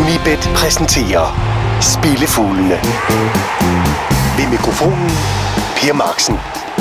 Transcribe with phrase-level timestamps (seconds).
[0.00, 1.26] Unibet præsenterer
[1.80, 2.78] Spillefuglene.
[4.36, 5.10] Ved mikrofonen
[5.76, 6.34] Per Marksen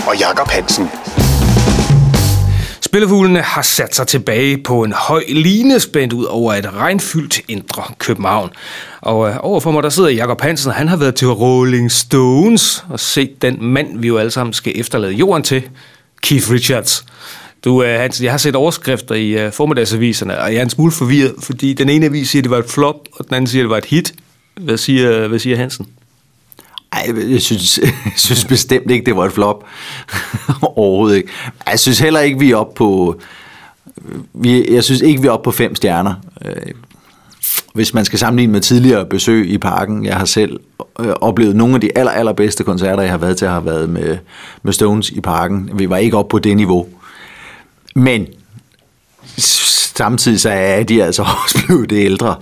[0.07, 0.89] og Jakob Hansen.
[2.81, 7.83] Spillefuglene har sat sig tilbage på en høj line spændt ud over et regnfyldt indre
[7.97, 8.49] København.
[9.01, 12.85] Og øh, overfor mig der sidder Jakob Hansen, og han har været til Rolling Stones
[12.89, 15.69] og set den mand, vi jo alle sammen skal efterlade jorden til,
[16.21, 17.05] Keith Richards.
[17.65, 20.91] Du, øh, Hansen, jeg har set overskrifter i uh, formiddagsaviserne, og jeg er en smule
[20.91, 23.61] forvirret, fordi den ene avis siger, at det var et flop, og den anden siger,
[23.61, 24.13] at det var et hit.
[24.59, 25.87] Hvad siger, hvad siger Hansen?
[26.91, 29.65] Ej, jeg synes, jeg synes bestemt ikke, det var et flop.
[30.61, 31.29] Overhovedet ikke.
[31.67, 33.19] Jeg synes heller ikke, vi er oppe på...
[34.05, 36.13] Øh, vi, jeg synes ikke, vi er oppe på fem stjerner.
[36.45, 36.71] Øh,
[37.73, 40.59] hvis man skal sammenligne med tidligere besøg i parken, jeg har selv
[40.99, 44.17] øh, oplevet nogle af de aller, allerbedste koncerter, jeg har været til, har været med,
[44.63, 45.69] med Stones i parken.
[45.73, 46.87] Vi var ikke oppe på det niveau.
[47.95, 48.27] Men
[49.95, 52.35] samtidig så er de altså også blevet det ældre.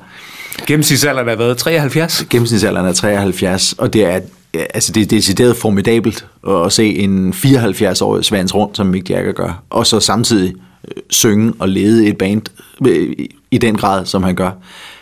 [0.68, 2.26] Gennemsnitsalderen har været 73.
[2.30, 4.20] Gennemsnitsalderen er 73, og det er,
[4.54, 9.64] altså det er decideret formidabelt at se en 74-årig Svans rundt, som Mick Jagger gør,
[9.70, 10.56] og så samtidig
[10.88, 12.42] øh, synge og lede et band
[12.88, 13.16] øh,
[13.52, 14.52] i den grad, som han gør.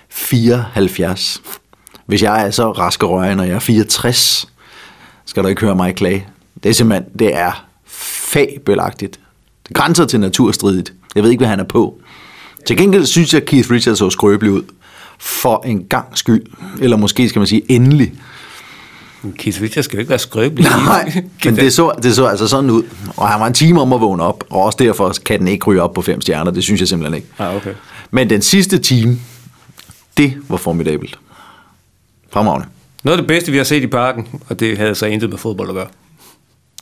[0.10, 1.42] 74.
[2.06, 4.48] Hvis jeg er så rask og røg, når jeg er 64,
[5.26, 6.28] skal du ikke høre mig klage.
[6.64, 9.20] Det er simpelthen, det er fabelagtigt.
[9.68, 10.94] Det grænser til naturstridigt.
[11.16, 12.00] Jeg ved ikke, hvad han er på.
[12.68, 14.64] Til gengæld synes jeg, at Keith Richards så skrøbelig ud.
[15.20, 16.44] For en gang skyld.
[16.82, 18.14] Eller måske skal man sige endelig.
[19.38, 20.66] Keith Richards skal jo ikke være skrøbelig.
[20.86, 22.84] Nej, men det så, det så altså sådan ud.
[23.18, 24.44] Og han var en time om at vågne op.
[24.50, 26.52] Og også derfor kan den ikke ryge op på fem stjerner.
[26.52, 27.28] Det synes jeg simpelthen ikke.
[27.40, 27.74] Ah, okay.
[28.12, 29.20] Men den sidste time,
[30.18, 31.20] det var formidabelt.
[32.30, 32.68] Fremragende.
[33.04, 35.38] Noget af det bedste, vi har set i parken, og det havde så intet med
[35.38, 35.88] fodbold at gøre.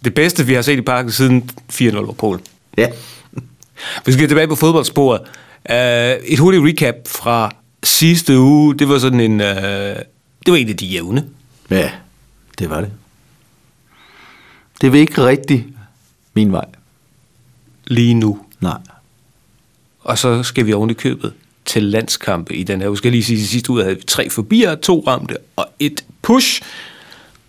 [0.04, 2.42] Det bedste, vi har set i parken siden 4-0 over Polen.
[2.78, 2.88] Ja.
[4.06, 5.22] Vi skal tilbage på fodboldsporet.
[5.70, 7.52] Uh, et hurtigt recap fra
[7.84, 8.76] sidste uge.
[8.80, 9.42] Det var sådan en...
[9.42, 9.48] Uh,
[10.46, 11.26] det var en af de jævne.
[11.70, 11.92] Ja,
[12.60, 12.92] det var det.
[14.82, 15.66] Det var ikke rigtig
[16.34, 16.66] min vej.
[17.88, 18.40] Lige nu.
[18.62, 18.78] Nej.
[20.00, 21.34] Og så skal vi oven i købet
[21.66, 22.90] til landskampe i den her.
[22.90, 26.06] Jeg skal lige sige, at sidste uge havde vi tre forbier, to ramte og et
[26.22, 26.62] push.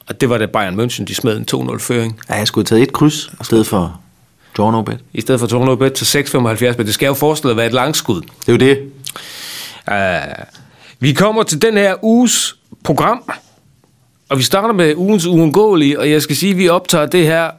[0.06, 2.20] Og det var da Bayern München, de smed en 2-0-føring.
[2.28, 4.00] Ja, jeg skulle have taget et kryds i stedet for
[4.56, 4.98] draw no bet.
[5.12, 7.72] I stedet for 200 bet til 6,75, men det skal jo forestille at være et
[7.72, 8.20] langskud.
[8.20, 8.92] Det er jo det.
[9.90, 10.44] Uh,
[11.00, 13.30] vi kommer til den her uges program,
[14.28, 17.50] og vi starter med ugens uundgåelige, og jeg skal sige, at vi optager det her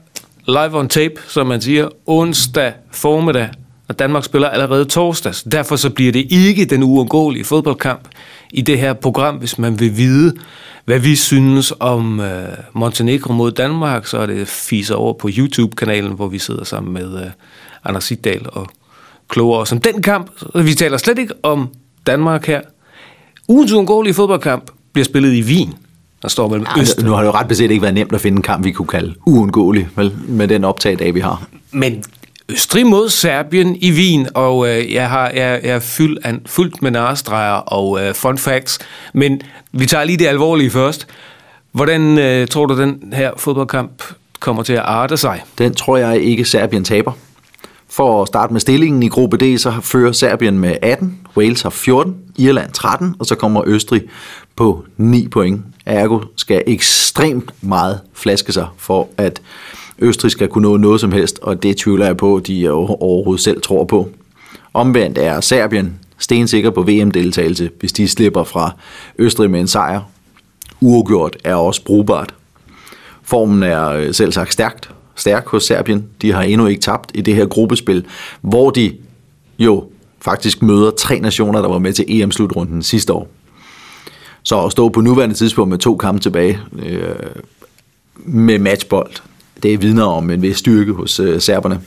[0.47, 3.49] live on tape, som man siger, onsdag formiddag,
[3.87, 5.43] og Danmark spiller allerede torsdags.
[5.43, 8.07] Derfor så bliver det ikke den uundgåelige fodboldkamp
[8.51, 10.33] i det her program, hvis man vil vide,
[10.85, 12.25] hvad vi synes om uh,
[12.73, 17.13] Montenegro mod Danmark, så er det fiser over på YouTube-kanalen, hvor vi sidder sammen med
[17.13, 17.21] uh,
[17.83, 18.67] Anders Sigdal og
[19.29, 20.31] klogere os om den kamp.
[20.37, 21.69] Så vi taler slet ikke om
[22.07, 22.61] Danmark her.
[23.47, 25.73] Ugens uundgåelige fodboldkamp bliver spillet i Wien.
[26.21, 27.03] Der står mellem Ja, Øst.
[27.03, 28.87] nu har det jo ret beset ikke været nemt at finde en kamp, vi kunne
[28.87, 31.47] kalde uundgåelig, vel, med den optag dag, vi har.
[31.71, 32.03] Men
[32.49, 36.81] Østrig mod Serbien i Wien, og øh, jeg har jeg, jeg er fyldt, an, fyldt
[36.81, 38.79] med narestreger og øh, fun facts.
[39.13, 39.41] Men
[39.71, 41.07] vi tager lige det alvorlige først.
[41.71, 44.03] Hvordan øh, tror du, den her fodboldkamp
[44.39, 45.43] kommer til at arte sig?
[45.57, 47.11] Den tror jeg ikke, Serbien taber.
[47.89, 51.69] For at starte med stillingen i gruppe D, så fører Serbien med 18, Wales har
[51.69, 54.01] 14, Irland 13, og så kommer Østrig
[54.55, 55.61] på 9 point.
[55.85, 59.41] Ergo skal ekstremt meget flaske sig for, at
[59.99, 63.61] Østrig skal kunne nå noget som helst, og det tvivler jeg på, de overhovedet selv
[63.61, 64.09] tror på.
[64.73, 68.71] Omvendt er Serbien stensikker på VM-deltagelse, hvis de slipper fra
[69.17, 70.01] Østrig med en sejr.
[70.81, 72.33] Uafgjort er også brugbart.
[73.23, 76.07] Formen er øh, selv sagt stærkt, stærk hos Serbien.
[76.21, 78.05] De har endnu ikke tabt i det her gruppespil,
[78.41, 78.97] hvor de
[79.59, 79.83] jo
[80.21, 83.27] faktisk møder tre nationer, der var med til EM-slutrunden sidste år.
[84.43, 87.15] Så at stå på nuværende tidspunkt med to kampe tilbage øh,
[88.15, 89.11] med matchbold,
[89.63, 91.81] det vidner om en vis styrke hos øh, serberne.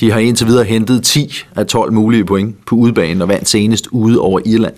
[0.00, 3.86] De har indtil videre hentet 10 af 12 mulige point på udebanen og vandt senest
[3.86, 4.74] ude over Irland.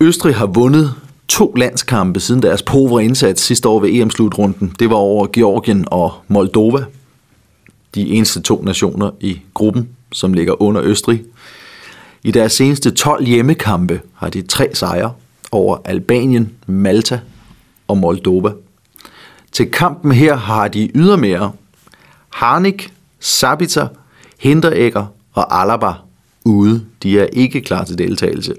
[0.00, 0.94] Østrig har vundet
[1.28, 4.74] to landskampe siden deres povre indsats sidste år ved EM-slutrunden.
[4.78, 6.84] Det var over Georgien og Moldova.
[7.94, 11.22] De eneste to nationer i gruppen, som ligger under Østrig.
[12.22, 15.12] I deres seneste 12 hjemmekampe har de tre sejre
[15.52, 17.20] over Albanien, Malta
[17.88, 18.50] og Moldova.
[19.52, 21.52] Til kampen her har de ydermere
[22.30, 23.88] Harnik, Sabitzer,
[24.38, 25.92] Hinteregger og Alaba
[26.44, 26.84] ude.
[27.02, 28.54] De er ikke klar til deltagelse.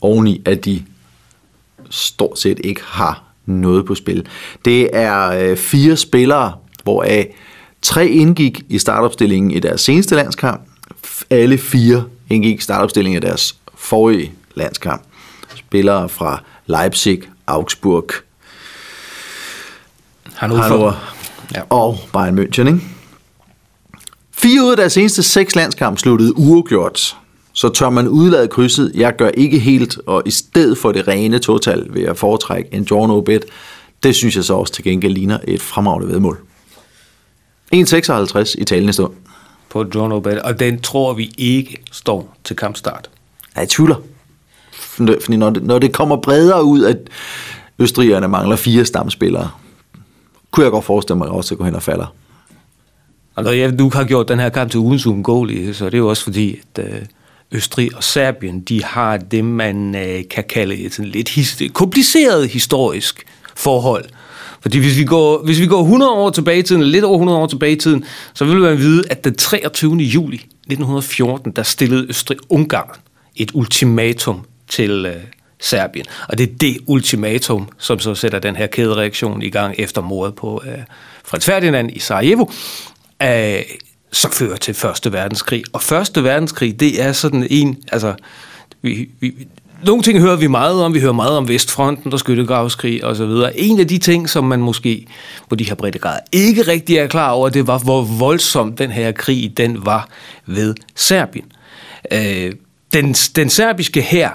[0.00, 0.84] Oveni at de
[1.90, 4.26] stort set ikke har noget på spil.
[4.64, 7.34] Det er øh, fire spillere, hvoraf
[7.82, 10.62] tre indgik i startopstillingen i deres seneste landskamp.
[11.30, 15.02] Alle fire indgik i startopstillingen i deres forrige landskamp.
[15.54, 18.10] spillere fra Leipzig, Augsburg,
[20.38, 20.62] Hannover.
[20.62, 20.92] Hannover
[21.54, 21.60] Ja.
[21.70, 22.66] og Bayern München.
[22.66, 22.80] Ikke?
[24.32, 27.16] Fire ud af deres seneste seks landskamp sluttede uafgjort.
[27.52, 31.38] Så tør man udlade krydset, jeg gør ikke helt, og i stedet for det rene
[31.38, 33.44] total vil jeg foretrække en draw no bet.
[34.02, 36.38] Det synes jeg så også til gengæld ligner et fremragende vedmål.
[37.74, 39.12] 1,56 i talende stund.
[39.70, 43.10] På John Bet, og den tror vi ikke står til kampstart.
[43.56, 43.96] Jeg tvivler.
[45.20, 46.96] Fordi når det, når det kommer bredere ud, at
[47.78, 49.50] østrigerne mangler fire stamspillere,
[50.58, 52.14] kunne jeg godt forestille mig også at gå hen og falder.
[53.36, 56.08] Altså, jeg nu har gjort den her kamp til ugens uundgåelige, så er det jo
[56.08, 57.00] også fordi, at øh,
[57.52, 62.48] Østrig og Serbien, de har det, man øh, kan kalde et sådan lidt his- kompliceret
[62.48, 63.24] historisk
[63.56, 64.04] forhold.
[64.60, 67.38] Fordi hvis vi, går, hvis vi går 100 år tilbage i tiden, lidt over 100
[67.38, 68.04] år tilbage i tiden,
[68.34, 69.94] så vil man vide, at den 23.
[69.96, 72.98] juli 1914, der stillede Østrig-Ungarn
[73.36, 75.16] et ultimatum til øh,
[75.60, 76.06] Serbien.
[76.28, 80.34] Og det er det ultimatum, som så sætter den her kædereaktion i gang efter mordet
[80.34, 80.78] på øh,
[81.24, 82.46] Frans Ferdinand i Sarajevo,
[83.22, 83.60] øh,
[84.12, 85.64] som fører til Første Verdenskrig.
[85.72, 88.14] Og Første Verdenskrig, det er sådan en, altså,
[88.82, 89.34] vi, vi,
[89.84, 90.94] nogle ting hører vi meget om.
[90.94, 93.58] Vi hører meget om Vestfronten og skyttegravskrig og så videre.
[93.58, 95.06] En af de ting, som man måske
[95.48, 99.12] på de her breddegrader ikke rigtig er klar over, det var, hvor voldsom den her
[99.12, 100.08] krig, den var
[100.46, 101.52] ved Serbien.
[102.12, 102.52] Øh,
[102.92, 104.30] den, den serbiske her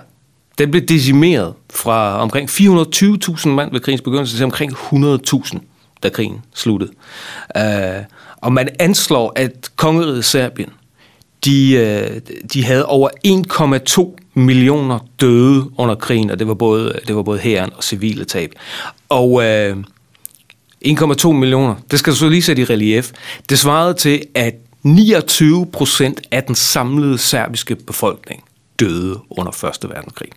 [0.58, 5.60] den blev decimeret fra omkring 420.000 mand ved krigens begyndelse til omkring 100.000,
[6.04, 6.92] da krigen sluttede.
[7.58, 8.04] Øh,
[8.38, 10.70] og man anslår, at kongeriget Serbien,
[11.46, 17.16] de, uh, de havde over 1,2 millioner døde under krigen, og det var både, det
[17.16, 18.52] var både hæren og civile tab.
[19.10, 19.78] Og uh, øh,
[20.86, 23.12] 1,2 millioner, det skal du så lige sætte i relief,
[23.50, 24.54] det svarede til, at
[24.84, 28.44] 29 procent af den samlede serbiske befolkning
[28.80, 30.30] døde under Første Verdenskrig.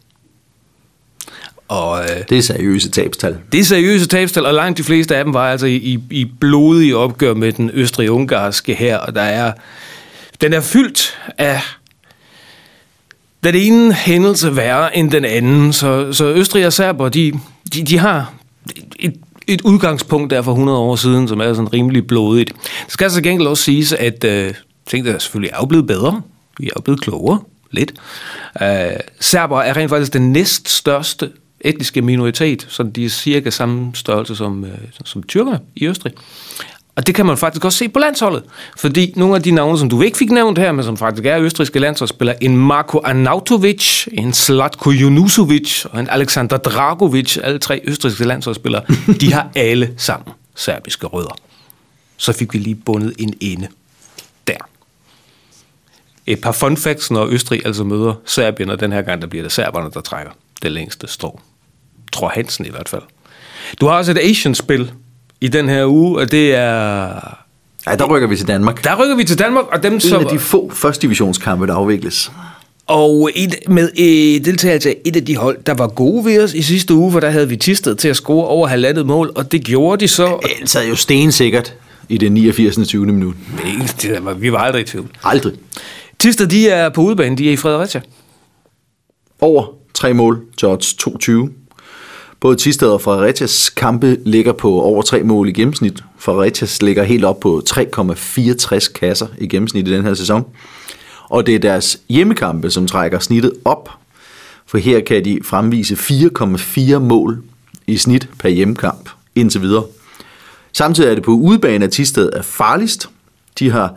[1.68, 3.36] Og øh, Det er seriøse tabstal.
[3.52, 6.96] det er seriøse tabstal, og langt de fleste af dem var altså i, i blodige
[6.96, 9.52] opgør med den østrig-ungarske her, og der er,
[10.40, 11.60] den er fyldt af
[13.44, 17.32] den ene hændelse værre end den anden, så, så Østrig og Serber, de,
[17.74, 18.32] de, de har
[18.98, 19.14] et,
[19.46, 22.52] et udgangspunkt der for 100 år siden, som er sådan rimelig blodigt.
[22.84, 24.54] Det skal altså gengæld også siges, at øh,
[24.86, 26.22] tingene er selvfølgelig er blevet bedre.
[26.58, 27.40] Vi er blevet klogere,
[27.70, 27.92] lidt.
[28.62, 28.68] Øh,
[29.20, 31.30] serber er rent faktisk den næststørste
[31.60, 34.70] etniske minoritet, så de er cirka samme størrelse som, øh,
[35.04, 36.12] som tyrkerne i Østrig.
[36.96, 38.42] Og det kan man faktisk også se på landsholdet,
[38.76, 41.40] fordi nogle af de navne, som du ikke fik nævnt her, men som faktisk er
[41.40, 48.24] østrigske landsholdsspillere, en Marko Arnautovic, en Slatko Junusovic og en Alexander Dragovic, alle tre østrigske
[48.24, 48.82] landsholdsspillere,
[49.20, 51.36] de har alle sammen serbiske rødder.
[52.16, 53.68] Så fik vi lige bundet en ende
[54.46, 54.68] der.
[56.26, 59.42] Et par fun facts, når Østrig altså møder Serbien, og den her gang, der bliver
[59.42, 60.32] det serberne, der trækker
[60.62, 61.40] det længste strå.
[62.12, 63.02] Tror Hansen i hvert fald.
[63.80, 64.92] Du har også et Asian-spil
[65.40, 67.08] i den her uge, og det er...
[67.86, 68.84] Ja, der rykker vi til Danmark.
[68.84, 70.24] Der rykker vi til Danmark, og dem En som...
[70.24, 72.32] af de få første divisionskampe, der afvikles.
[72.86, 76.54] Og et, med øh, deltagelse af et af de hold, der var gode ved os
[76.54, 79.52] i sidste uge, for der havde vi tistet til at score over halvandet mål, og
[79.52, 80.48] det gjorde de så.
[80.58, 81.74] Den sad jo stensikkert
[82.08, 82.88] i det 89.
[82.88, 83.06] 20.
[83.06, 83.34] minut.
[84.02, 85.10] Det var- Vi var aldrig i tvivl.
[85.24, 85.52] Aldrig.
[86.18, 88.00] Tisted, de er på udebane, de er i Fredericia.
[89.40, 91.50] Over tre mål til odds 22.
[92.40, 96.04] Både Tisted og Fredericias kampe ligger på over tre mål i gennemsnit.
[96.18, 100.44] Fredericias ligger helt op på 3,64 kasser i gennemsnit i den her sæson.
[101.28, 103.90] Og det er deres hjemmekampe, som trækker snittet op.
[104.66, 107.42] For her kan de fremvise 4,4 mål
[107.86, 109.84] i snit per hjemmekamp indtil videre.
[110.72, 113.08] Samtidig er det på udebane, at Tisted er farligst.
[113.58, 113.94] De har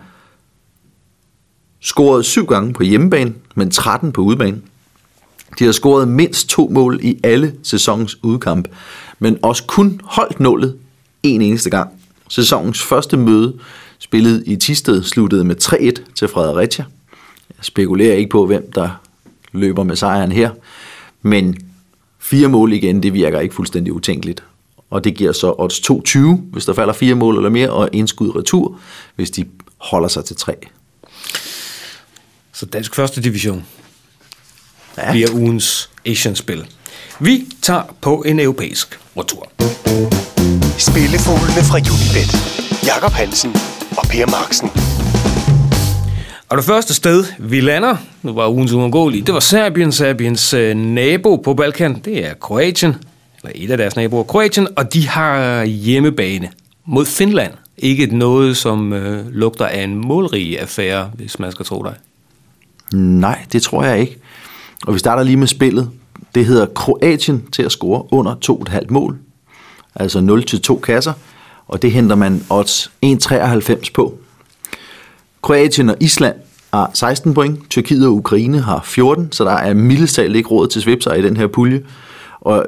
[1.79, 4.61] scoret syv gange på hjemmebane, men 13 på udebane.
[5.59, 8.67] De har scoret mindst to mål i alle sæsonens udkamp,
[9.19, 10.77] men også kun holdt nullet
[11.23, 11.89] en eneste gang.
[12.29, 13.59] Sæsonens første møde,
[13.99, 16.85] spillet i Tisted, sluttede med 3-1 til Fredericia.
[17.57, 18.89] Jeg spekulerer ikke på, hvem der
[19.51, 20.49] løber med sejren her,
[21.21, 21.57] men
[22.19, 24.43] fire mål igen, det virker ikke fuldstændig utænkeligt.
[24.89, 26.19] Og det giver så odds 2,20,
[26.51, 28.79] hvis der falder fire mål eller mere, og indskud retur,
[29.15, 29.45] hvis de
[29.77, 30.55] holder sig til tre.
[32.53, 33.65] Så dansk første division
[35.05, 35.11] Ja.
[35.11, 36.65] bliver ugens Asian-spil.
[37.19, 39.47] Vi tager på en europæisk retur.
[40.77, 42.31] Spillefuglene fra Unibet.
[42.85, 43.51] Jakob Hansen
[43.97, 44.69] og Per Marksen.
[46.49, 50.75] Og det første sted, vi lander, nu var ugens uundgåelige, det var Serbien, Serbiens øh,
[50.77, 52.95] nabo på Balkan, det er Kroatien,
[53.43, 56.49] eller et af deres naboer, Kroatien, og de har hjemmebane
[56.85, 57.53] mod Finland.
[57.77, 61.93] Ikke noget, som øh, lugter af en målrig affære, hvis man skal tro dig.
[62.93, 64.17] Nej, det tror jeg ikke.
[64.87, 65.89] Og vi starter lige med spillet.
[66.35, 68.35] Det hedder Kroatien til at score under
[68.69, 69.17] 2,5 mål.
[69.95, 71.13] Altså 0 til 2 kasser.
[71.67, 74.17] Og det henter man odds 1,93 på.
[75.41, 76.35] Kroatien og Island
[76.73, 77.69] har 16 point.
[77.69, 81.37] Tyrkiet og Ukraine har 14, så der er mildestalt ikke råd til svipser i den
[81.37, 81.83] her pulje.
[82.41, 82.65] Og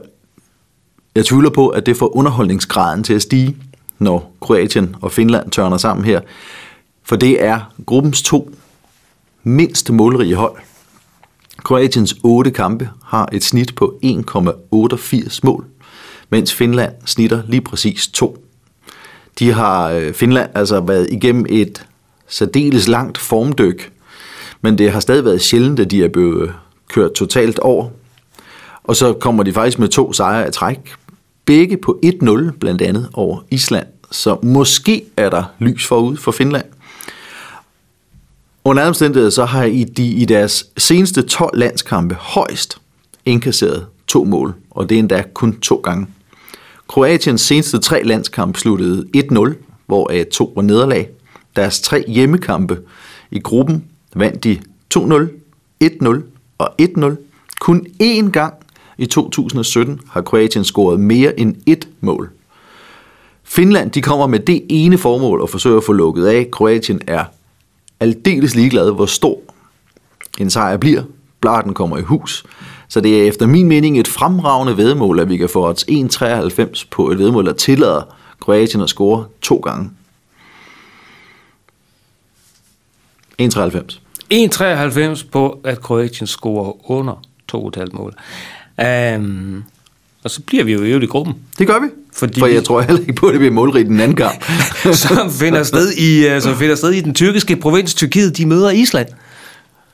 [1.16, 3.58] jeg tvivler på, at det får underholdningsgraden til at stige,
[4.00, 6.22] når Kroatien og Finland tørner sammen her.
[7.04, 8.52] For det er gruppens to
[9.44, 10.56] mindst målrige hold.
[11.64, 15.66] Kroatiens otte kampe har et snit på 1,88 mål,
[16.30, 18.46] mens Finland snitter lige præcis 2.
[19.40, 21.86] De har øh, Finland altså været igennem et
[22.28, 23.92] særdeles langt formdyk,
[24.62, 26.54] men det har stadig været sjældent, at de er blevet
[26.90, 27.90] kørt totalt over.
[28.84, 30.94] Og så kommer de faktisk med to sejre af træk.
[31.46, 33.88] Begge på 1-0 blandt andet over Island.
[34.12, 36.66] Så måske er der lys forud for Finland.
[38.66, 39.66] Under andre omstændigheder, så har
[39.98, 42.78] de i deres seneste 12 landskampe højst
[43.26, 46.08] indkasseret to mål, og det er endda kun to gange.
[46.88, 49.54] Kroatiens seneste tre landskampe sluttede 1-0,
[49.86, 51.10] hvor a to var nederlag.
[51.56, 52.80] Deres tre hjemmekampe
[53.32, 53.84] i gruppen
[54.16, 54.60] vandt de
[54.98, 55.04] 2-0,
[55.84, 56.22] 1-0
[56.58, 57.16] og 1-0.
[57.62, 58.54] Kun én gang
[58.98, 62.30] i 2017 har Kroatien scoret mere end et mål.
[63.44, 66.52] Finland de kommer med det ene formål at forsøge at få lukket af.
[66.52, 67.26] Kroatien er
[68.02, 69.40] aldeles ligeglad, hvor stor
[70.40, 71.04] en sejr bliver.
[71.42, 72.44] Blarten kommer i hus.
[72.88, 76.86] Så det er efter min mening et fremragende vedmål, at vi kan få odds 1,93
[76.92, 79.90] på et vedmål, der tillader Kroatien at score to gange.
[83.42, 84.00] 1,93.
[84.34, 87.22] 1,93 på, at Kroatien scorer under
[87.56, 88.16] 2,5 mål.
[89.18, 89.64] Um,
[90.24, 91.36] og så bliver vi jo i gruppen.
[91.60, 91.88] Det gør vi.
[92.14, 94.44] Fordi For jeg tror heller ikke på, at det bliver målrigt den anden kamp.
[94.94, 98.38] som, finder sted i, øh, som finder sted i den tyrkiske provins Tyrkiet.
[98.38, 99.08] De møder Island.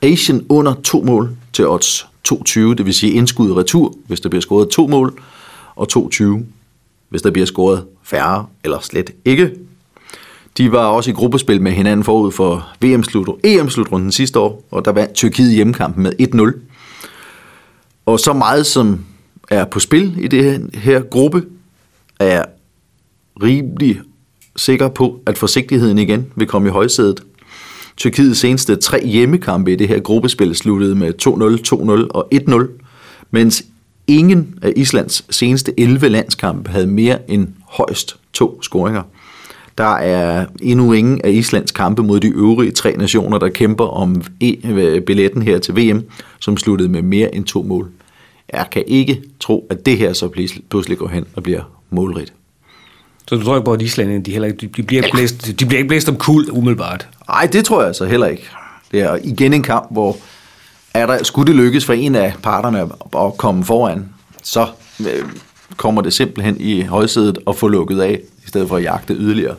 [0.02, 4.40] Asian under to mål til odds 2,20, det vil sige indskud retur, hvis der bliver
[4.40, 5.20] scoret to mål,
[5.76, 6.24] og 2,20,
[7.08, 9.50] hvis der bliver scoret færre eller slet ikke.
[10.58, 14.92] De var også i gruppespil med hinanden forud for VM-slut, EM-slutrunden sidste år, og der
[14.92, 16.12] vandt Tyrkiet hjemmekampen med
[16.54, 16.60] 1-0.
[18.06, 19.04] Og så meget som
[19.50, 21.42] er på spil i det her gruppe,
[22.18, 22.44] er
[23.42, 24.00] rimelig
[24.56, 27.22] sikker på, at forsigtigheden igen vil komme i højsædet.
[27.96, 32.66] Tyrkiets seneste tre hjemmekampe i det her gruppespil sluttede med 2-0, 2-0 og 1-0,
[33.30, 33.64] mens
[34.06, 39.02] ingen af Islands seneste 11 landskampe havde mere end højst to scoringer.
[39.78, 44.22] Der er endnu ingen af Islands kampe mod de øvrige tre nationer, der kæmper om
[44.40, 46.02] e, øh, billetten her til VM,
[46.40, 47.90] som sluttede med mere end to mål.
[48.52, 50.28] Jeg kan ikke tro, at det her så
[50.70, 52.32] pludselig går hen og bliver målrigt.
[53.28, 55.78] Så du tror ikke på, at islændingene, de, heller, de, bliver ikke blæst, de bliver
[55.78, 57.08] ikke blæst om kul umiddelbart?
[57.28, 58.48] Nej, det tror jeg altså heller ikke.
[58.92, 60.16] Det er igen en kamp, hvor
[60.94, 64.08] er der, skulle det lykkes for en af parterne at komme foran,
[64.42, 64.66] så
[65.00, 65.24] øh,
[65.76, 69.54] kommer det simpelthen i højsædet og få lukket af, i stedet for at jagte yderligere.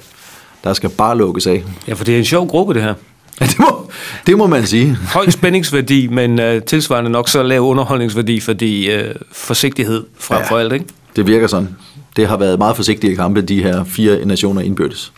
[0.63, 1.63] Der skal bare lukkes af.
[1.87, 2.93] Ja, for det er en sjov gruppe, det her.
[3.41, 3.91] Ja, det må,
[4.27, 4.95] det må man sige.
[5.13, 10.57] Høj spændingsværdi, men uh, tilsvarende nok så lav underholdningsværdi, fordi uh, forsigtighed frem ja, for
[10.57, 10.85] alt, ikke?
[11.15, 11.75] Det virker sådan.
[12.15, 15.13] Det har været meget forsigtige kampe, de her fire nationer indbyrdes.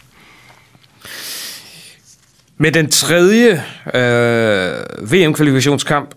[2.57, 6.15] Med den tredje øh, VM-kvalifikationskamp,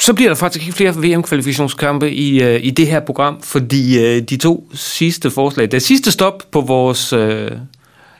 [0.00, 4.22] så bliver der faktisk ikke flere VM-kvalifikationskampe i, øh, i det her program, fordi øh,
[4.22, 7.50] de to sidste forslag, det sidste stop på vores øh,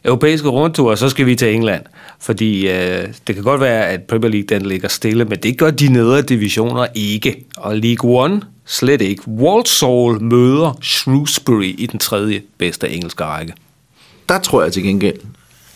[0.04, 1.82] europæiske rundtur, så skal vi til England.
[2.20, 5.70] Fordi øh, det kan godt være, at Premier League den ligger stille, men det gør
[5.70, 7.44] de nedre divisioner ikke.
[7.56, 9.28] Og League One slet ikke.
[9.28, 13.54] Walsall møder Shrewsbury i den tredje bedste engelske række.
[14.28, 15.18] Der tror jeg til gengæld,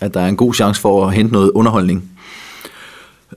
[0.01, 2.11] at der er en god chance for at hente noget underholdning.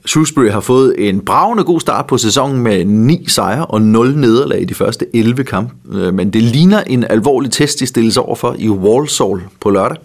[0.06, 4.60] Shrewsbury har fået en bravende god start på sæsonen med 9 sejre og 0 nederlag
[4.60, 5.98] i de første 11 kampe.
[5.98, 9.96] Øh, men det ligner en alvorlig test, de stilles over for i Walsall på lørdag.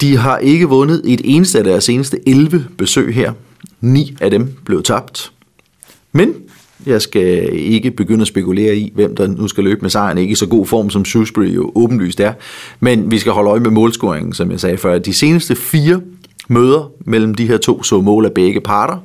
[0.00, 3.32] De har ikke vundet et eneste af deres seneste 11 besøg her.
[3.80, 5.32] 9 af dem blev tabt.
[6.12, 6.34] Men
[6.86, 10.18] jeg skal ikke begynde at spekulere i, hvem der nu skal løbe med sejren.
[10.18, 12.32] Ikke i så god form, som Shrewsbury jo åbenlyst er.
[12.80, 14.98] Men vi skal holde øje med målscoringen, som jeg sagde før.
[14.98, 16.00] De seneste fire
[16.48, 18.96] møder mellem de her to så mål af begge parter.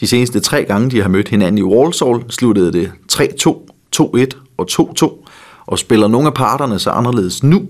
[0.00, 4.66] De seneste tre gange, de har mødt hinanden i Walsall, sluttede det 3-2, 2-1 og
[4.70, 5.26] 2-2.
[5.66, 7.66] Og spiller nogle af parterne så anderledes nu,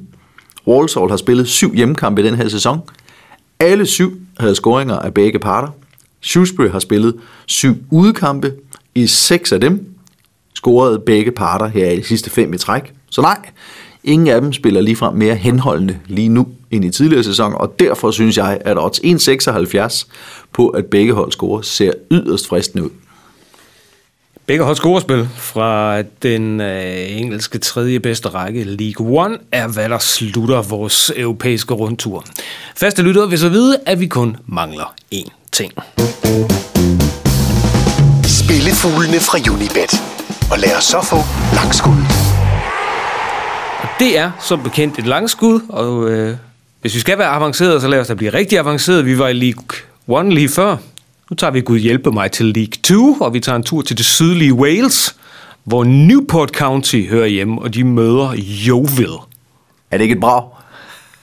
[0.66, 2.78] Walsall har spillet syv hjemmekampe i den her sæson.
[3.60, 5.68] Alle syv havde scoringer af begge parter.
[6.22, 7.14] Shrewsbury har spillet
[7.46, 8.52] syv udekampe.
[8.98, 9.86] I seks af dem
[10.54, 12.92] scorede begge parter her i de sidste fem i træk.
[13.10, 13.38] Så nej,
[14.04, 18.10] ingen af dem spiller ligefrem mere henholdende lige nu end i tidligere sæson, og derfor
[18.10, 20.06] synes jeg, at odds 1,76
[20.52, 22.90] på, at begge hold scorer, ser yderst fristende ud.
[24.46, 29.98] Begge hold scorespil fra den øh, engelske tredje bedste række, League One, er hvad der
[29.98, 32.24] slutter vores europæiske rundtur.
[32.76, 35.72] Faste lyttere vil så vide, at vi kun mangler én ting.
[38.68, 39.92] Spillefuglene fra Unibet.
[40.52, 41.16] Og lad os så få
[41.54, 42.00] langskud.
[43.98, 46.36] Det er som bekendt et langskud, og øh,
[46.80, 49.06] hvis vi skal være avanceret, så lad os da blive rigtig avanceret.
[49.06, 50.76] Vi var i League 1 lige før.
[51.30, 53.98] Nu tager vi Gud hjælpe mig til League 2, og vi tager en tur til
[53.98, 55.16] det sydlige Wales,
[55.64, 58.34] hvor Newport County hører hjemme, og de møder
[58.66, 59.12] Yeovil.
[59.90, 60.48] Er det ikke et brag?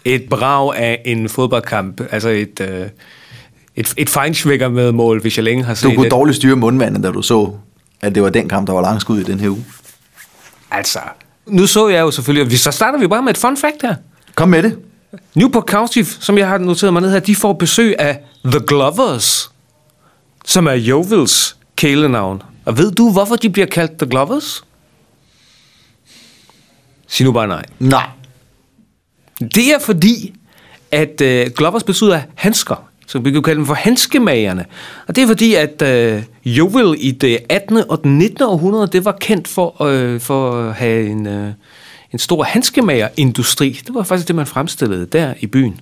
[0.05, 2.87] Et brag af en fodboldkamp, altså et, øh,
[3.75, 6.11] et, et fejnsvækker med mål, hvis jeg længe har Du set kunne det.
[6.11, 7.51] dårligt styre mundvandet, da du så,
[8.01, 9.65] at det var den kamp, der var langskud i den her uge.
[10.71, 10.99] Altså,
[11.45, 13.95] nu så jeg jo selvfølgelig, og så starter vi bare med et fun fact her.
[14.35, 14.77] Kom med det.
[15.35, 19.51] Newport County, som jeg har noteret mig ned her, de får besøg af The Glovers,
[20.45, 22.41] som er Jovils kælenavn.
[22.65, 24.63] Og ved du, hvorfor de bliver kaldt The Glovers?
[27.07, 27.65] Sig nu bare nej.
[27.79, 28.07] Nej.
[29.39, 30.35] Det er fordi,
[30.91, 34.65] at uh, Glovers betyder handsker, så vi kan kalde dem for handskemagerne.
[35.07, 37.77] Og det er fordi, at uh, Jovil i det 18.
[37.89, 38.43] og det 19.
[38.43, 41.49] århundrede, det var kendt for, uh, for at have en, uh,
[42.13, 43.81] en stor handskemagerindustri.
[43.87, 45.79] Det var faktisk det, man fremstillede der i byen.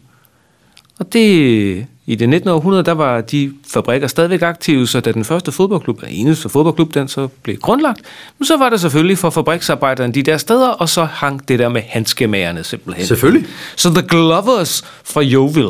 [1.00, 2.50] Og det, i det 19.
[2.50, 6.94] århundrede, der var de fabrikker stadigvæk aktive, så da den første fodboldklub, den eneste fodboldklub,
[6.94, 8.01] den så blev grundlagt,
[8.39, 11.70] men så var det selvfølgelig for fabriksarbejderne de der steder, og så hang det der
[11.70, 13.06] med handskemagerne simpelthen.
[13.06, 13.46] Selvfølgelig.
[13.75, 15.70] Så The Glovers fra Yeovil.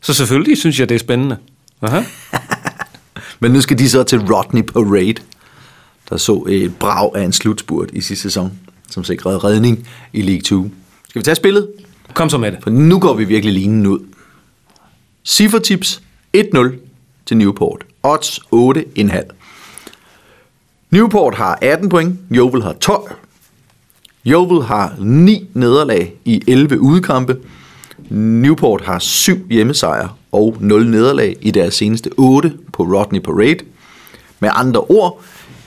[0.00, 1.36] Så selvfølgelig synes jeg, det er spændende.
[1.82, 2.02] Aha.
[3.40, 5.14] Men nu skal de så til Rodney Parade,
[6.10, 8.58] der så et brag af en slutspurt i sidste sæson,
[8.90, 10.70] som sikrede redning i League 2.
[11.08, 11.68] Skal vi tage spillet?
[12.14, 12.58] Kom så med det.
[12.62, 13.98] For nu går vi virkelig linen ud.
[15.24, 16.02] Ciffertips
[16.36, 16.72] 1-0
[17.26, 17.84] til Newport.
[18.02, 19.22] Odds 8,5.
[20.90, 23.12] Newport har 18 point, Yeovil har 12.
[24.26, 27.36] Yeovil har 9 nederlag i 11 udkampe.
[28.10, 33.64] Newport har 7 hjemmesejre og 0 nederlag i deres seneste 8 på Rodney Parade.
[34.40, 35.22] Med andre ord,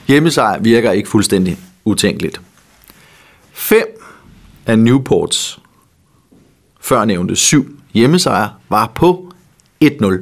[0.08, 2.40] hjemmesejr virker ikke fuldstændig utænkeligt.
[3.52, 3.86] 5
[4.66, 5.60] af Newports
[6.80, 9.32] førnævnte syv hjemmesejre var på
[9.84, 10.12] 1-0.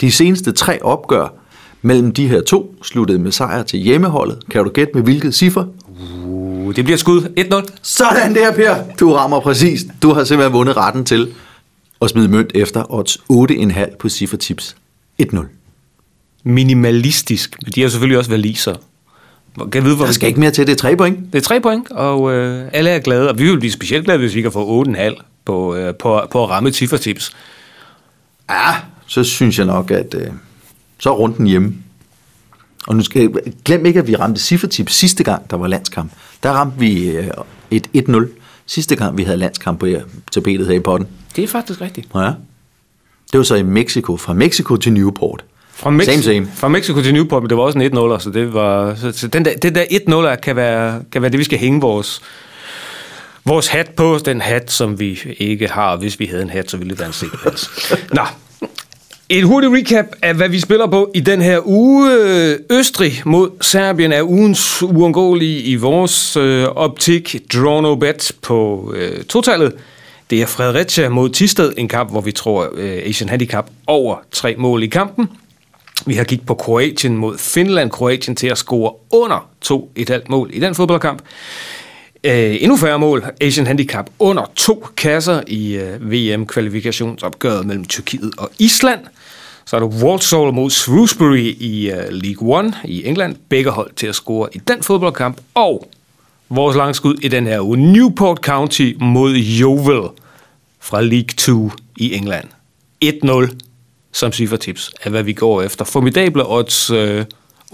[0.00, 1.34] De seneste tre opgør
[1.82, 4.42] mellem de her to sluttede med sejr til hjemmeholdet.
[4.50, 5.66] Kan du gætte med hvilket ciffer?
[6.70, 7.22] Uh, det bliver skud.
[7.68, 7.78] 1-0.
[7.82, 8.74] Sådan der, Per.
[9.00, 9.86] Du rammer præcis.
[10.02, 11.34] Du har simpelthen vundet retten til
[12.02, 14.76] at smide mønt efter odds 8,5 på ciffertips.
[15.22, 15.38] 1-0.
[16.44, 17.56] Minimalistisk.
[17.62, 18.74] Men de har selvfølgelig også valiser.
[19.56, 21.32] Kan jeg vide, hvor Der skal ikke mere til, det er tre point.
[21.32, 23.28] Det er tre point, og øh, alle er glade.
[23.28, 26.44] Og vi vil blive specielt glade, hvis vi kan få 8,5 på, øh, på, på
[26.44, 27.32] at ramme et ciffertips.
[28.50, 28.74] Ja,
[29.06, 30.26] så synes jeg nok, at øh,
[30.98, 31.74] så er runden hjemme.
[32.86, 36.12] Og nu skal jeg, glem ikke, at vi ramte ciffertips sidste gang, der var landskamp.
[36.42, 37.26] Der ramte vi øh,
[37.70, 38.26] et 1-0
[38.66, 39.86] sidste gang, vi havde landskamp på
[40.32, 41.08] tapetet her i potten.
[41.36, 42.08] Det er faktisk rigtigt.
[42.14, 42.20] Ja.
[43.32, 45.44] Det var så i Mexico, fra Mexico til Newport.
[45.74, 46.48] Fra, Mex- Same, same.
[46.54, 48.94] fra Mexico til Newport, men det var også en 1-0, så det var...
[48.94, 51.80] Så, så den der, det der 1-0 kan være, kan være det, vi skal hænge
[51.80, 52.22] vores,
[53.44, 54.18] vores hat på.
[54.24, 55.96] Den hat, som vi ikke har.
[55.96, 57.70] Hvis vi havde en hat, så ville det være en sekvens.
[58.12, 58.22] Nå,
[59.30, 62.10] et hurtigt recap af, hvad vi spiller på i den her uge.
[62.70, 67.36] Østrig mod Serbien er ugens uundgåelige i vores øh, optik.
[67.54, 69.72] Draw no bet på øh, totallet.
[70.30, 74.54] Det er Fredericia mod Tisted, en kamp, hvor vi tror øh, Asian Handicap over tre
[74.58, 75.28] mål i kampen.
[76.06, 77.90] Vi har kigget på Kroatien mod Finland.
[77.90, 81.22] Kroatien til at score under 2,5 mål i den fodboldkamp.
[82.24, 83.24] Øh, endnu færre mål.
[83.40, 89.00] Asian Handicap under to kasser i øh, VM-kvalifikationsopgøret mellem Tyrkiet og Island.
[89.70, 93.36] Så er der Walsall mod Shrewsbury i uh, League One i England.
[93.48, 95.40] Begge hold til at score i den fodboldkamp.
[95.54, 95.88] Og
[96.48, 97.92] vores langskud i den her uge.
[97.92, 100.08] Newport County mod Yeovil
[100.80, 102.48] fra League 2 i England.
[103.04, 103.56] 1-0
[104.12, 105.84] som ciffertips af, hvad vi går efter.
[105.84, 107.24] Formidable odds øh,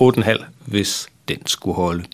[0.01, 2.05] 8,5, hvis den skulle holde.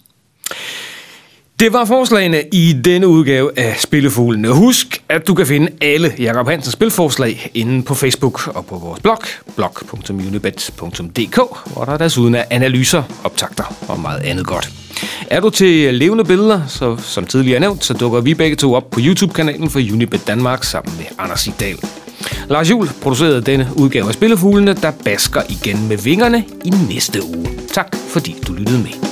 [1.60, 4.48] Det var forslagene i denne udgave af Spillefuglene.
[4.48, 9.00] Husk, at du kan finde alle Jakob Hansens spilforslag inde på Facebook og på vores
[9.00, 9.18] blog,
[9.56, 11.36] blog.unibet.dk,
[11.72, 14.70] hvor der desuden er analyser, optagter og meget andet godt.
[15.30, 18.90] Er du til levende billeder, så som tidligere nævnt, så dukker vi begge to op
[18.90, 21.78] på YouTube-kanalen for Unibet Danmark sammen med Anders Idal.
[22.48, 27.48] Lars Juhl producerede denne udgave af Spillefuglene, der basker igen med vingerne i næste uge.
[27.72, 29.11] Tak fordi du lyttede med.